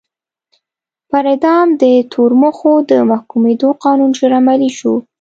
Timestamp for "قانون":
3.83-4.11